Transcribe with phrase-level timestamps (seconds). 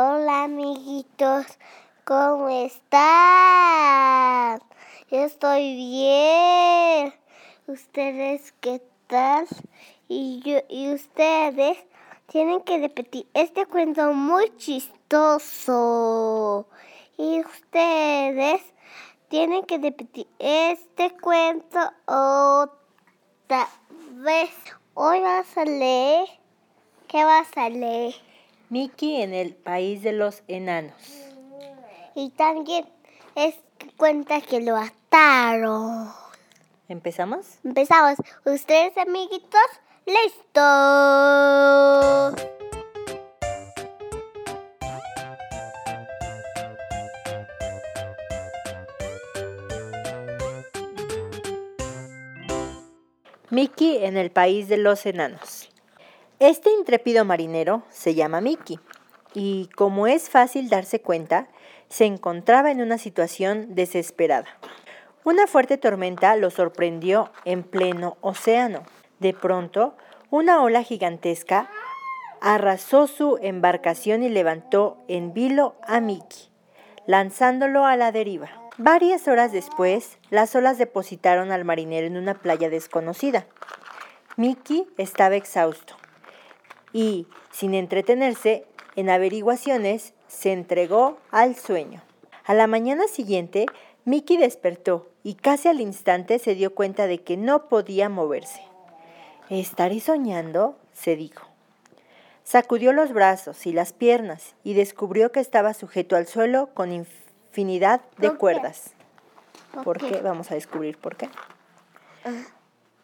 [0.00, 1.58] Hola amiguitos,
[2.04, 3.00] ¿cómo están?
[5.10, 7.12] Yo estoy bien.
[7.66, 9.48] ¿Ustedes qué tal?
[10.06, 11.78] Y, yo, y ustedes
[12.28, 15.88] tienen que repetir este cuento muy chistoso.
[17.16, 18.62] Y ustedes
[19.26, 23.68] tienen que repetir este cuento otra
[24.12, 24.54] vez.
[24.94, 26.28] Hoy vas a leer.
[27.08, 28.27] ¿Qué vas a leer?
[28.70, 30.92] Mickey en el país de los enanos.
[32.14, 32.86] Y también
[33.34, 33.54] es
[33.96, 36.12] cuenta que lo ataron.
[36.88, 37.58] ¿Empezamos?
[37.64, 38.16] Empezamos.
[38.44, 39.60] Ustedes, amiguitos,
[40.04, 40.34] listos.
[53.50, 55.70] Mickey en el país de los enanos.
[56.40, 58.78] Este intrépido marinero se llama Mickey
[59.34, 61.48] y, como es fácil darse cuenta,
[61.88, 64.46] se encontraba en una situación desesperada.
[65.24, 68.84] Una fuerte tormenta lo sorprendió en pleno océano.
[69.18, 69.96] De pronto,
[70.30, 71.68] una ola gigantesca
[72.40, 76.50] arrasó su embarcación y levantó en vilo a Mickey,
[77.06, 78.48] lanzándolo a la deriva.
[78.76, 83.46] Varias horas después, las olas depositaron al marinero en una playa desconocida.
[84.36, 85.96] Mickey estaba exhausto
[86.92, 88.64] y, sin entretenerse
[88.96, 92.02] en averiguaciones, se entregó al sueño.
[92.44, 93.66] A la mañana siguiente,
[94.04, 98.62] Mickey despertó y casi al instante se dio cuenta de que no podía moverse.
[99.50, 100.76] ¿Estaré soñando?
[100.92, 101.46] se dijo.
[102.42, 108.00] Sacudió los brazos y las piernas y descubrió que estaba sujeto al suelo con infinidad
[108.16, 108.94] de cuerdas.
[109.84, 110.20] ¿Por qué?
[110.22, 111.28] Vamos a descubrir por qué.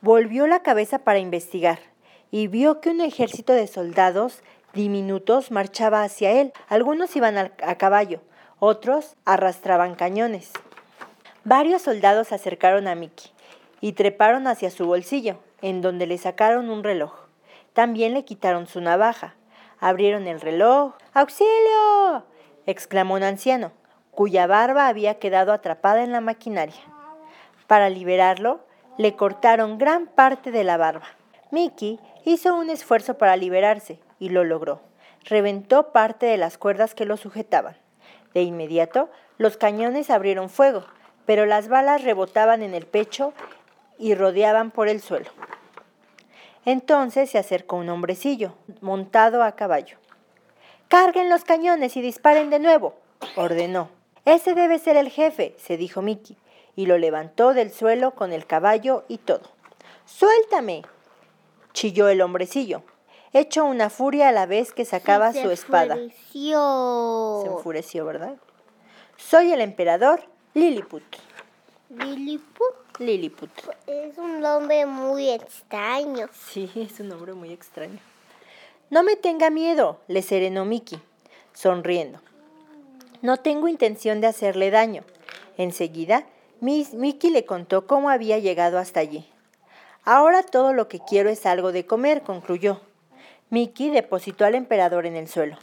[0.00, 1.78] Volvió la cabeza para investigar
[2.34, 6.52] y vio que un ejército de soldados diminutos marchaba hacia él.
[6.66, 8.22] Algunos iban a, caballo,
[8.58, 10.50] otros arrastraban cañones.
[11.44, 13.30] Varios soldados se acercaron a Mickey
[13.80, 17.12] y treparon hacia su bolsillo, en donde le sacaron un reloj.
[17.72, 19.36] También le quitaron su navaja.
[19.78, 20.94] Abrieron el reloj.
[21.12, 22.24] ¡Auxilio!
[22.66, 23.70] exclamó un anciano
[24.10, 26.82] cuya barba había quedado atrapada en la maquinaria.
[27.68, 28.58] Para liberarlo,
[28.98, 31.06] le cortaron gran parte de la barba.
[31.54, 34.80] Mickey hizo un esfuerzo para liberarse y lo logró.
[35.22, 37.76] Reventó parte de las cuerdas que lo sujetaban.
[38.34, 40.84] De inmediato, los cañones abrieron fuego,
[41.26, 43.32] pero las balas rebotaban en el pecho
[43.98, 45.30] y rodeaban por el suelo.
[46.64, 49.96] Entonces se acercó un hombrecillo, montado a caballo.
[50.88, 52.96] Carguen los cañones y disparen de nuevo,
[53.36, 53.90] ordenó.
[54.24, 56.36] Ese debe ser el jefe, se dijo Mickey,
[56.74, 59.52] y lo levantó del suelo con el caballo y todo.
[60.06, 60.82] Suéltame,
[61.74, 62.82] chilló el hombrecillo,
[63.34, 65.96] hecho una furia a la vez que sacaba su espada.
[65.96, 67.40] Enfureció.
[67.42, 68.36] Se enfureció, ¿verdad?
[69.18, 70.24] Soy el emperador
[70.54, 71.02] Lilliput.
[71.90, 73.00] ¿Lilliput?
[73.00, 73.50] Lilliput.
[73.86, 76.28] Es un nombre muy extraño.
[76.32, 77.98] Sí, es un nombre muy extraño.
[78.90, 81.00] No me tenga miedo, le serenó Mickey,
[81.52, 82.20] sonriendo.
[83.20, 85.02] No tengo intención de hacerle daño.
[85.56, 86.26] Enseguida,
[86.60, 89.26] Miss Mickey le contó cómo había llegado hasta allí.
[90.04, 92.80] Ahora todo lo que quiero es algo de comer, concluyó.
[93.48, 95.56] Mickey depositó al emperador en el suelo.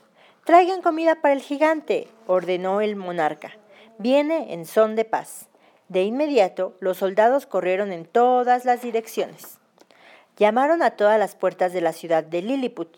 [0.45, 3.51] Traigan comida para el gigante, ordenó el monarca.
[3.99, 5.47] Viene en son de paz.
[5.89, 9.59] De inmediato, los soldados corrieron en todas las direcciones.
[10.37, 12.97] Llamaron a todas las puertas de la ciudad de Lilliput.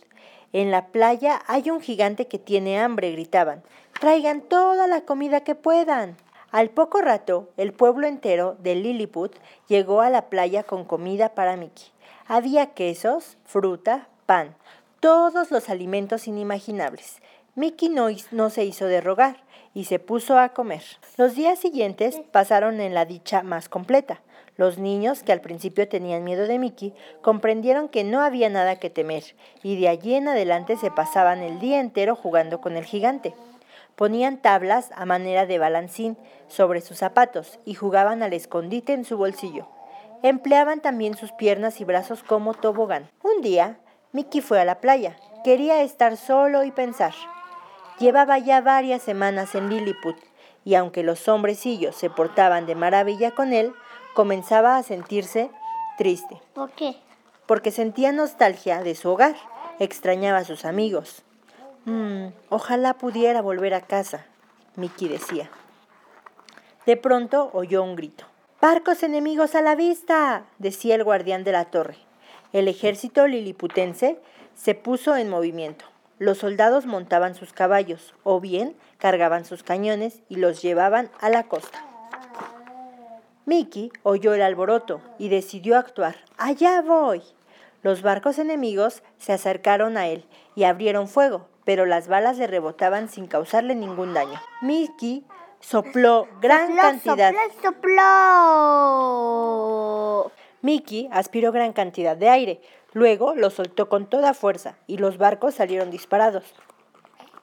[0.54, 3.64] En la playa hay un gigante que tiene hambre, gritaban.
[4.00, 6.16] Traigan toda la comida que puedan.
[6.54, 9.36] Al poco rato, el pueblo entero de Lilliput
[9.68, 11.86] llegó a la playa con comida para Mickey.
[12.28, 14.56] Había quesos, fruta, pan,
[15.00, 17.24] todos los alimentos inimaginables.
[17.56, 19.38] Mickey no, no, se hizo de rogar
[19.74, 20.84] y se puso a comer.
[21.18, 24.22] Los días siguientes pasaron en la dicha más completa.
[24.56, 26.94] Los niños, que al principio tenían miedo de Mickey,
[27.24, 29.24] comprendieron que no había nada que temer
[29.64, 33.34] y de allí en adelante se pasaban el día entero jugando con el gigante.
[33.96, 36.18] Ponían tablas a manera de balancín
[36.48, 39.68] sobre sus zapatos y jugaban al escondite en su bolsillo.
[40.24, 43.10] Empleaban también sus piernas y brazos como tobogán.
[43.22, 43.78] Un día,
[44.12, 45.18] Mickey fue a la playa.
[45.44, 47.14] Quería estar solo y pensar.
[48.00, 50.16] Llevaba ya varias semanas en Lilliput
[50.66, 53.74] y aunque los hombrecillos se portaban de maravilla con él,
[54.14, 55.52] comenzaba a sentirse
[55.98, 56.42] triste.
[56.54, 56.96] ¿Por qué?
[57.46, 59.36] Porque sentía nostalgia de su hogar,
[59.80, 61.24] extrañaba a sus amigos,
[61.86, 64.26] Mm, ojalá pudiera volver a casa,
[64.76, 65.50] Mickey decía.
[66.86, 68.26] De pronto oyó un grito.
[68.62, 70.46] ¡Barcos enemigos a la vista!
[70.60, 71.98] decía el guardián de la torre.
[72.54, 74.20] El ejército liliputense
[74.56, 75.86] se puso en movimiento.
[76.20, 81.44] los soldados montaban sus caballos o bien cargaban sus cañones y los llevaban a la
[81.44, 81.84] costa.
[83.46, 86.16] Mickey oyó el alboroto y decidió actuar.
[86.38, 87.22] ¡Allá voy!
[87.84, 90.26] Los barcos enemigos se acercaron a él
[90.56, 94.40] y abrieron fuego, pero las balas le rebotaban sin causarle ningún daño.
[94.62, 95.26] Mickey
[95.60, 97.34] sopló gran Sopló, cantidad.
[97.62, 97.92] sopló, sopló.
[100.62, 102.62] Mickey aspiró gran cantidad de aire,
[102.94, 106.46] luego lo soltó con toda fuerza y los barcos salieron disparados,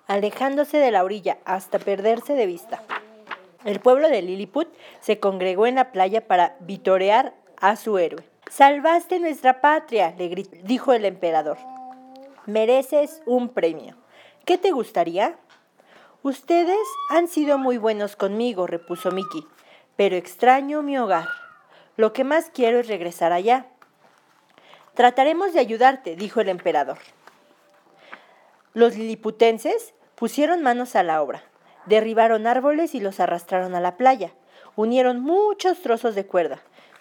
[0.06, 2.82] alejándose de la orilla hasta perderse de vista.
[3.66, 4.68] El pueblo de Lilliput
[5.00, 8.29] se congregó en la playa para vitorear a su héroe.
[8.50, 11.56] Salvaste nuestra patria, le gri- dijo el emperador.
[12.46, 13.94] Mereces un premio.
[14.44, 15.36] ¿Qué te gustaría?
[16.22, 16.76] Ustedes
[17.10, 19.46] han sido muy buenos conmigo, repuso Mickey,
[19.94, 21.28] pero extraño mi hogar.
[21.96, 23.66] Lo que más quiero es regresar allá.
[24.94, 26.98] Trataremos de ayudarte, dijo el emperador.
[28.74, 31.44] Los liliputenses pusieron manos a la obra,
[31.86, 34.32] derribaron árboles y los arrastraron a la playa,
[34.74, 36.60] unieron muchos trozos de cuerda,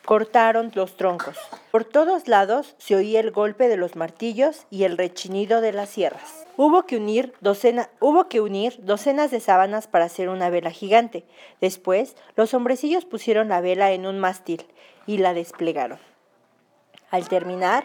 [0.10, 1.38] cortaron los troncos.
[1.70, 5.90] Por todos lados se oía el golpe de los martillos y el rechinido de las
[5.90, 6.48] sierras.
[6.58, 11.26] Hubo que unir, docena- hubo que unir docenas de sábanas para hacer una vela gigante.
[11.62, 14.66] Después, los hombrecillos pusieron la vela en un mástil
[15.06, 16.00] y la desplegaron.
[17.12, 17.84] Al terminar,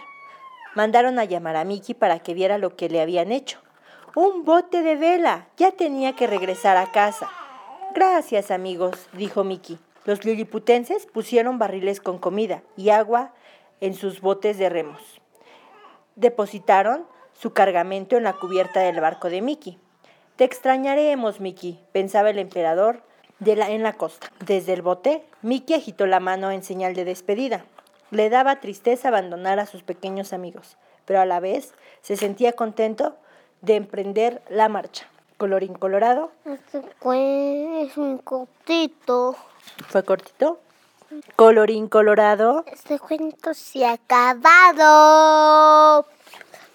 [0.75, 3.59] mandaron a llamar a Mickey para que viera lo que le habían hecho.
[4.15, 5.49] ¡Un bote de vela!
[5.59, 7.29] Ya tenía que regresar a casa.
[7.94, 9.79] Gracias, amigos, dijo Mickey.
[10.05, 13.33] Los liliputenses pusieron barriles con comida y agua
[13.81, 15.01] en sus botes de remos.
[16.17, 19.79] Depositaron su cargamento en la cubierta del barco de Mickey.
[20.37, 23.03] Te extrañaremos, Mickey, pensaba el emperador
[23.45, 24.31] en la costa.
[24.45, 27.65] Desde el bote, Mickey agitó la mano en señal de despedida.
[28.11, 33.17] Le daba tristeza abandonar a sus pequeños amigos, pero a la vez se sentía contento
[33.61, 35.07] de emprender la marcha.
[35.37, 39.37] Colorín colorado, Este es un cortito.
[39.88, 40.61] Fue cortito.
[41.37, 44.84] Colorín colorado, Este cuento se ha acabado.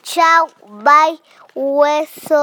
[0.03, 1.19] Chao, bye,
[1.56, 2.38] huesos.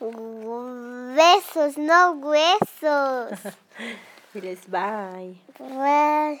[0.00, 3.38] Besos, no huesos.
[4.34, 5.40] diles bye.
[5.58, 6.40] Bye.